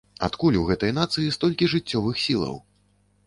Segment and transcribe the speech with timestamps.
[0.27, 2.55] Адкуль у гэтай нацыі столькі жыццёвых сілаў?